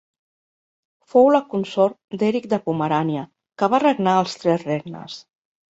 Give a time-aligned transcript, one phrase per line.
[1.13, 3.29] Fou la consort d'Eric de Pomerània,
[3.63, 5.25] que va regnar als tres regnes.